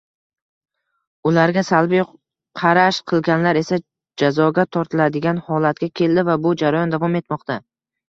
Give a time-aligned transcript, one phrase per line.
[1.31, 2.01] ularga salbiy
[2.63, 3.81] qarash qilganlar esa
[4.25, 7.65] jazoga tortiladigan holatga keldi va bu jarayon davom etmoqda.